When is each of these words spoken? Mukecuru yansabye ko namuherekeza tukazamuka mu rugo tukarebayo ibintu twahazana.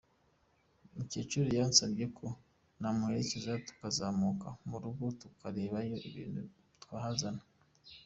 Mukecuru 0.95 1.49
yansabye 1.59 2.05
ko 2.17 2.27
namuherekeza 2.79 3.53
tukazamuka 3.67 4.47
mu 4.67 4.77
rugo 4.83 5.05
tukarebayo 5.19 5.95
ibintu 6.09 6.41
twahazana. 6.83 7.43